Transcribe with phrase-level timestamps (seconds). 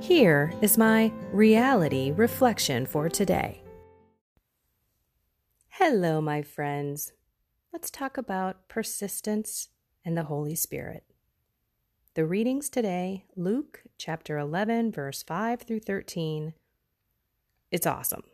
[0.00, 3.62] Here is my reality reflection for today.
[5.70, 7.12] Hello, my friends.
[7.72, 9.70] Let's talk about persistence
[10.04, 11.04] and the Holy Spirit.
[12.14, 16.52] The readings today Luke chapter 11, verse 5 through 13.
[17.70, 18.24] It's awesome.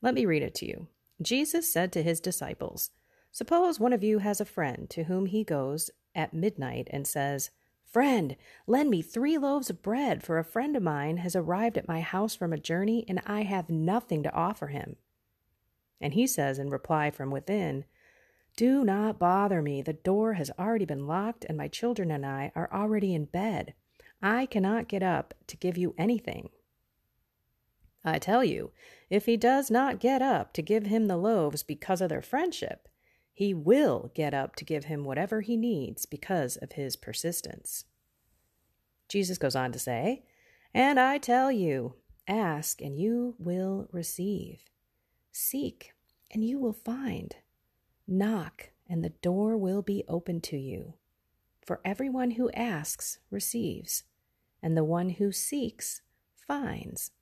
[0.00, 0.86] Let me read it to you.
[1.20, 2.90] Jesus said to his disciples,
[3.32, 7.50] Suppose one of you has a friend to whom he goes at midnight and says,
[7.90, 8.36] Friend,
[8.66, 12.00] lend me three loaves of bread, for a friend of mine has arrived at my
[12.00, 14.96] house from a journey, and I have nothing to offer him.
[16.00, 17.86] And he says in reply from within,
[18.56, 19.80] Do not bother me.
[19.80, 23.72] The door has already been locked, and my children and I are already in bed.
[24.22, 26.50] I cannot get up to give you anything.
[28.04, 28.72] I tell you,
[29.08, 32.87] if he does not get up to give him the loaves because of their friendship,
[33.38, 37.84] he will get up to give him whatever he needs because of his persistence.
[39.08, 40.24] Jesus goes on to say,
[40.74, 41.94] And I tell you,
[42.26, 44.64] ask and you will receive,
[45.30, 45.92] seek
[46.32, 47.36] and you will find,
[48.08, 50.94] knock and the door will be open to you.
[51.64, 54.02] For everyone who asks receives,
[54.60, 56.02] and the one who seeks
[56.34, 57.12] finds,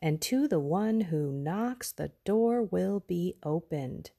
[0.00, 4.12] and to the one who knocks the door will be opened.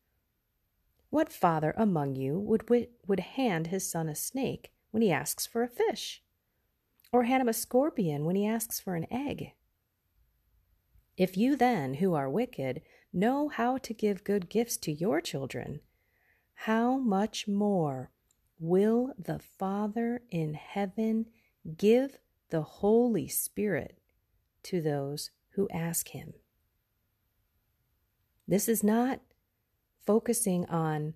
[1.11, 2.67] What father among you would,
[3.05, 6.23] would hand his son a snake when he asks for a fish?
[7.11, 9.51] Or hand him a scorpion when he asks for an egg?
[11.17, 15.81] If you then, who are wicked, know how to give good gifts to your children,
[16.53, 18.09] how much more
[18.57, 21.25] will the Father in heaven
[21.77, 22.19] give
[22.49, 23.99] the Holy Spirit
[24.63, 26.33] to those who ask him?
[28.47, 29.19] This is not
[30.05, 31.13] focusing on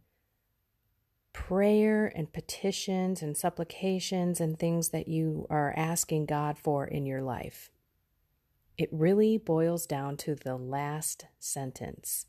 [1.33, 7.21] prayer and petitions and supplications and things that you are asking God for in your
[7.21, 7.69] life.
[8.77, 12.27] It really boils down to the last sentence.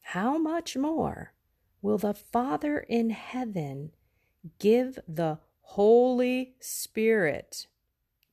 [0.00, 1.34] How much more
[1.82, 3.92] will the Father in heaven
[4.58, 7.68] give the Holy Spirit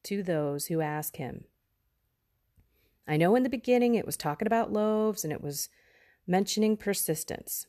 [0.04, 1.46] to those who ask Him?
[3.08, 5.70] I know in the beginning it was talking about loaves and it was
[6.28, 7.68] mentioning persistence.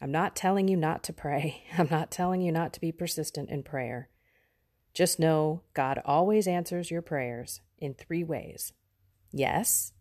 [0.00, 1.64] I'm not telling you not to pray.
[1.78, 4.08] I'm not telling you not to be persistent in prayer.
[4.94, 8.72] Just know God always answers your prayers in three ways
[9.32, 9.92] yes,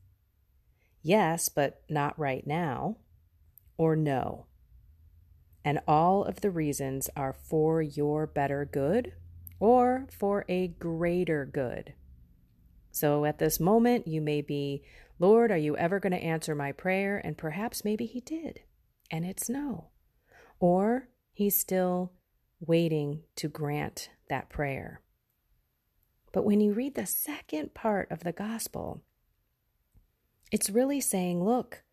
[1.03, 2.97] yes, but not right now,
[3.77, 4.47] or no.
[5.63, 9.13] And all of the reasons are for your better good
[9.59, 11.93] or for a greater good.
[12.91, 14.83] So at this moment, you may be
[15.19, 17.17] Lord, are you ever going to answer my prayer?
[17.23, 18.61] And perhaps maybe he did,
[19.11, 19.89] and it's no.
[20.59, 22.13] Or he's still
[22.61, 25.01] waiting to grant that prayer.
[26.31, 29.01] But when you read the second part of the gospel,
[30.51, 31.83] it's really saying, look,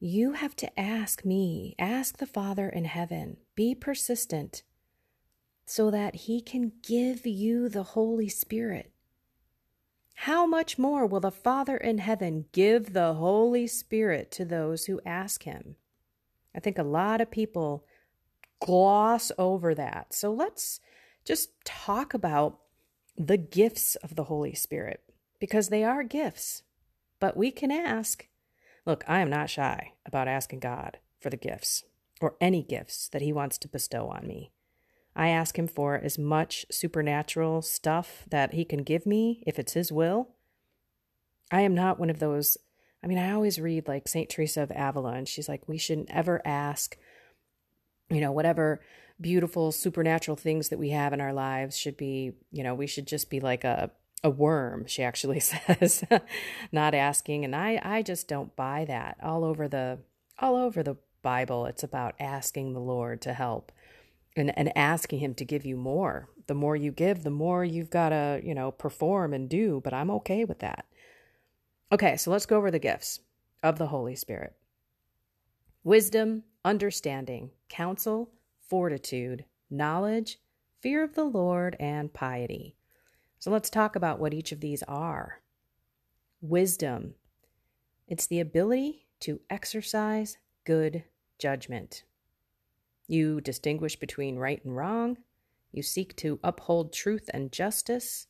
[0.00, 4.62] you have to ask me, ask the Father in heaven, be persistent
[5.66, 8.92] so that he can give you the Holy Spirit
[10.14, 15.00] how much more will the Father in heaven give the Holy Spirit to those who
[15.04, 15.76] ask him?
[16.54, 17.84] I think a lot of people
[18.60, 20.14] gloss over that.
[20.14, 20.80] So let's
[21.24, 22.60] just talk about
[23.16, 25.02] the gifts of the Holy Spirit
[25.40, 26.62] because they are gifts.
[27.20, 28.28] But we can ask.
[28.86, 31.84] Look, I am not shy about asking God for the gifts
[32.20, 34.52] or any gifts that He wants to bestow on me.
[35.16, 39.74] I ask him for as much supernatural stuff that he can give me if it's
[39.74, 40.30] his will.
[41.52, 42.56] I am not one of those.
[43.02, 44.28] I mean, I always read like St.
[44.28, 46.96] Teresa of Avila, and she's like, we shouldn't ever ask,
[48.10, 48.80] you know, whatever
[49.20, 53.06] beautiful supernatural things that we have in our lives should be, you know, we should
[53.06, 53.90] just be like a,
[54.24, 56.02] a worm, she actually says,
[56.72, 57.44] not asking.
[57.44, 59.18] And I, I just don't buy that.
[59.22, 59.98] All over the
[60.40, 63.70] all over the Bible, it's about asking the Lord to help
[64.36, 66.28] and, and asking him to give you more.
[66.46, 69.94] The more you give, the more you've got to, you know, perform and do, but
[69.94, 70.86] I'm okay with that.
[71.92, 73.20] Okay, so let's go over the gifts
[73.62, 74.54] of the Holy Spirit.
[75.84, 78.30] Wisdom, understanding, counsel,
[78.68, 80.38] fortitude, knowledge,
[80.80, 82.76] fear of the Lord, and piety.
[83.38, 85.40] So let's talk about what each of these are.
[86.40, 87.14] Wisdom,
[88.08, 91.04] it's the ability to exercise good
[91.38, 92.04] judgment.
[93.06, 95.18] You distinguish between right and wrong,
[95.72, 98.28] you seek to uphold truth and justice,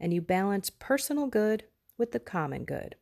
[0.00, 1.64] and you balance personal good
[1.96, 2.96] with the common good.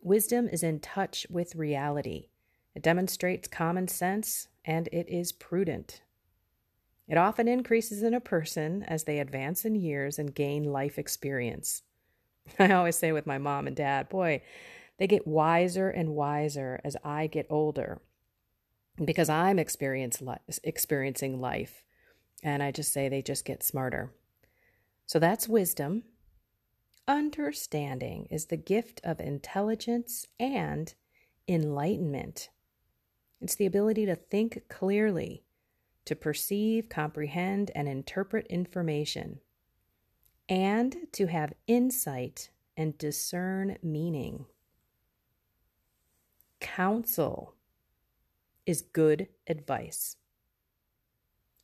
[0.00, 2.28] Wisdom is in touch with reality.
[2.74, 6.02] It demonstrates common sense and it is prudent.
[7.08, 11.82] It often increases in a person as they advance in years and gain life experience.
[12.58, 14.42] I always say with my mom and dad, boy,
[14.98, 18.00] they get wiser and wiser as I get older
[19.02, 20.22] because I'm experience
[20.64, 21.82] experiencing life.
[22.42, 24.12] And I just say they just get smarter.
[25.06, 26.04] So that's wisdom.
[27.06, 30.94] Understanding is the gift of intelligence and
[31.48, 32.48] enlightenment.
[33.40, 35.44] It's the ability to think clearly,
[36.04, 39.40] to perceive, comprehend, and interpret information,
[40.48, 44.46] and to have insight and discern meaning.
[46.60, 47.54] Counsel
[48.66, 50.16] is good advice.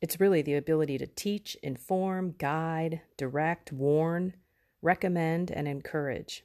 [0.00, 4.34] It's really the ability to teach, inform, guide, direct, warn,
[4.80, 6.44] recommend, and encourage.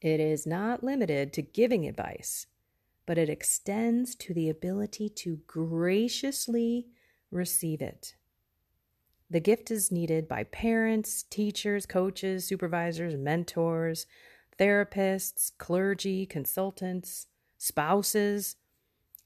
[0.00, 2.46] It is not limited to giving advice,
[3.06, 6.86] but it extends to the ability to graciously
[7.30, 8.14] receive it.
[9.30, 14.06] The gift is needed by parents, teachers, coaches, supervisors, mentors,
[14.58, 17.26] therapists, clergy, consultants,
[17.56, 18.56] spouses,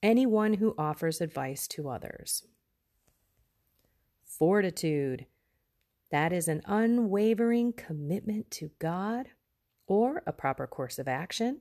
[0.06, 2.44] anyone who offers advice to others.
[4.24, 5.26] Fortitude.
[6.12, 9.30] That is an unwavering commitment to God
[9.88, 11.60] or a proper course of action,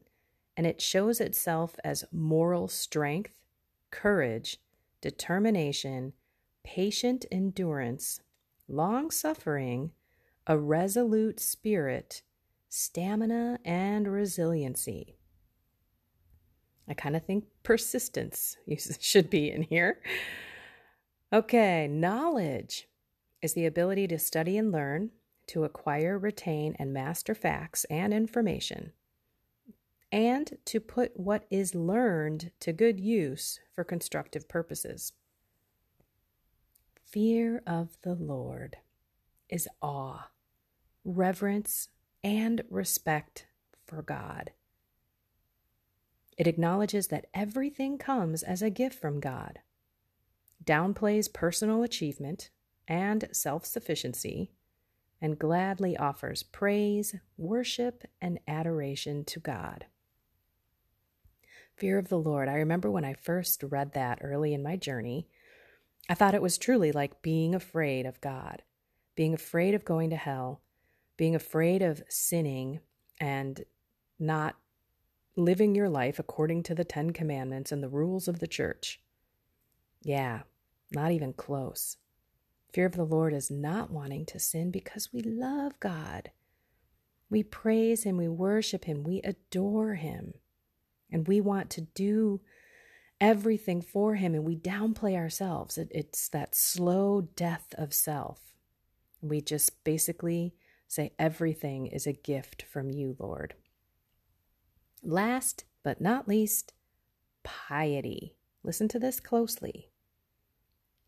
[0.56, 3.34] and it shows itself as moral strength,
[3.90, 4.60] courage,
[5.02, 6.14] determination,
[6.64, 8.22] patient endurance,
[8.68, 9.90] long suffering,
[10.46, 12.22] a resolute spirit,
[12.70, 15.15] stamina, and resiliency.
[16.88, 18.58] I kind of think persistence
[19.00, 20.02] should be in here.
[21.34, 22.88] Okay, knowledge
[23.42, 25.12] is the ability to study and learn,
[25.48, 28.94] to acquire, retain, and master facts and information,
[30.12, 35.14] and to put what is learned to good use for constructive purposes.
[37.04, 38.78] Fear of the Lord
[39.50, 40.30] is awe,
[41.04, 41.90] reverence,
[42.24, 43.46] and respect
[43.86, 44.52] for God.
[46.38, 49.60] It acknowledges that everything comes as a gift from God,
[50.64, 52.50] downplays personal achievement
[52.88, 54.52] and self sufficiency,
[55.22, 59.86] and gladly offers praise, worship, and adoration to God.
[61.78, 62.48] Fear of the Lord.
[62.48, 65.28] I remember when I first read that early in my journey,
[66.10, 68.62] I thought it was truly like being afraid of God,
[69.16, 70.62] being afraid of going to hell,
[71.18, 72.80] being afraid of sinning
[73.20, 73.64] and
[74.20, 74.56] not
[75.36, 79.02] living your life according to the Ten Commandments and the rules of the church.
[80.02, 80.42] Yeah,
[80.92, 81.98] not even close.
[82.74, 86.32] Fear of the Lord is not wanting to sin because we love God.
[87.30, 90.36] We praise Him, we worship Him, we adore Him,
[91.12, 92.42] and we want to do
[93.20, 95.78] everything for Him, and we downplay ourselves.
[95.78, 98.54] It, it's that slow death of self.
[99.22, 100.54] We just basically
[100.88, 103.56] say, Everything is a gift from you, Lord.
[105.08, 106.74] Last but not least,
[107.44, 108.34] piety.
[108.64, 109.92] Listen to this closely.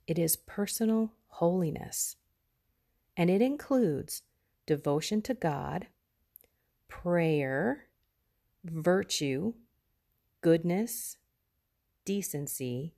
[0.05, 2.15] It is personal holiness,
[3.17, 4.21] and it includes
[4.67, 5.87] devotion to God,
[6.87, 7.87] prayer,
[8.63, 9.53] virtue,
[10.41, 11.17] goodness,
[12.05, 12.93] decency,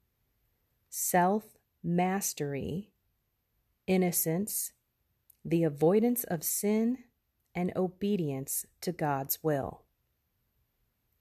[0.89, 1.45] self
[1.81, 2.91] mastery,
[3.87, 4.73] innocence,
[5.45, 6.97] the avoidance of sin,
[7.55, 9.83] and obedience to God's will.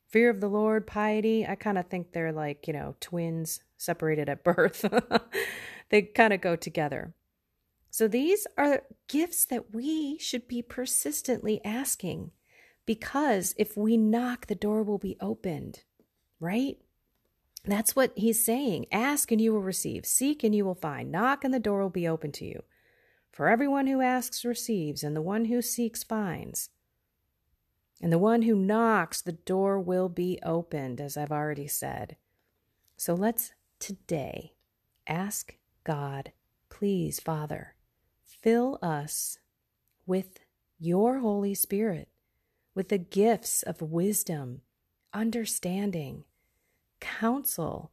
[0.09, 4.29] Fear of the Lord, piety, I kind of think they're like, you know, twins separated
[4.29, 4.85] at birth.
[5.91, 7.15] they kind of go together.
[7.91, 12.31] So these are gifts that we should be persistently asking
[12.87, 15.85] because if we knock, the door will be opened,
[16.41, 16.79] right?
[17.67, 18.87] That's what he's saying.
[18.91, 21.91] Ask and you will receive, seek and you will find, knock and the door will
[21.91, 22.63] be open to you.
[23.31, 26.71] For everyone who asks receives, and the one who seeks finds.
[28.01, 32.17] And the one who knocks, the door will be opened, as I've already said.
[32.97, 34.55] So let's today
[35.07, 36.33] ask God,
[36.69, 37.75] please, Father,
[38.25, 39.39] fill us
[40.07, 40.41] with
[40.79, 42.09] your Holy Spirit,
[42.75, 44.61] with the gifts of wisdom,
[45.13, 46.25] understanding,
[47.01, 47.91] counsel,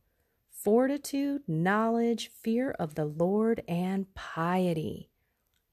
[0.51, 5.09] fortitude, knowledge, fear of the Lord, and piety,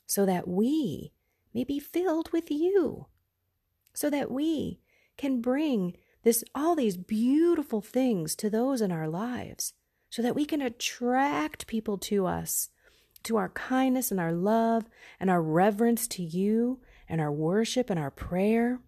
[0.07, 1.13] so that we
[1.53, 3.07] may be filled with you,
[3.93, 4.81] so that we
[5.17, 9.75] can bring this all these beautiful things to those in our lives,
[10.11, 12.69] so that we can attract people to us,
[13.25, 14.85] to our kindness and our love
[15.19, 18.81] and our reverence to you and our worship and our prayer.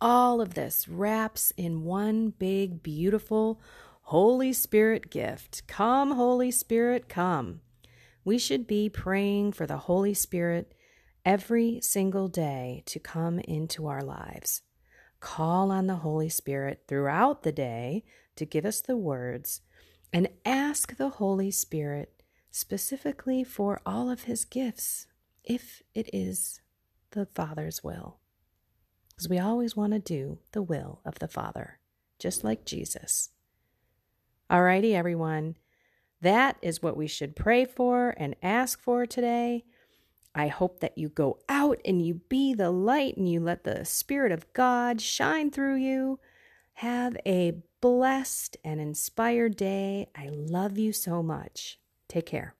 [0.00, 3.60] All of this wraps in one big, beautiful
[4.02, 5.66] Holy Spirit gift.
[5.66, 7.60] Come, Holy Spirit, come.
[8.24, 10.74] We should be praying for the Holy Spirit
[11.24, 14.62] every single day to come into our lives.
[15.20, 18.04] Call on the Holy Spirit throughout the day
[18.36, 19.60] to give us the words
[20.12, 25.06] and ask the Holy Spirit specifically for all of his gifts
[25.44, 26.60] if it is
[27.10, 28.20] the Father's will
[29.20, 31.78] because we always want to do the will of the Father,
[32.18, 33.28] just like Jesus.
[34.50, 35.56] Alrighty, everyone.
[36.22, 39.66] That is what we should pray for and ask for today.
[40.34, 43.84] I hope that you go out and you be the light and you let the
[43.84, 46.20] Spirit of God shine through you.
[46.74, 50.08] Have a blessed and inspired day.
[50.16, 51.78] I love you so much.
[52.08, 52.54] Take care.